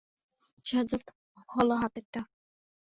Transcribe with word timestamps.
সাজ্জাদ 0.65 1.03
হলো 1.49 1.73
হাতেরটা। 1.81 2.21